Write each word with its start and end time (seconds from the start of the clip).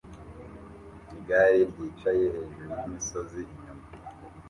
Igare 1.17 1.59
ryicaye 1.71 2.23
hejuru 2.33 2.71
yimisozi 2.79 3.39
inyuma 3.55 3.85